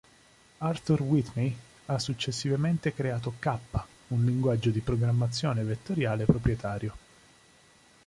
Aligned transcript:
Arthur 0.57 0.99
Whitney 1.03 1.55
ha 1.85 1.99
successivamente 1.99 2.91
creato 2.91 3.35
K, 3.37 3.55
un 4.07 4.25
linguaggio 4.25 4.71
di 4.71 4.79
programmazione 4.79 5.61
vettoriale 5.63 6.25
proprietario. 6.25 6.93